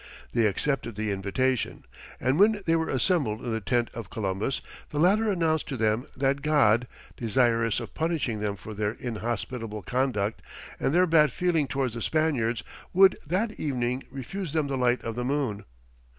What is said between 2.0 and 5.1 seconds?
and when they were assembled in the tent of Columbus, the